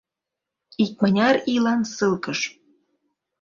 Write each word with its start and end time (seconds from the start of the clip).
—Икмыняр 0.83 1.35
ийлан 1.51 1.81
ссылкыш! 1.91 2.39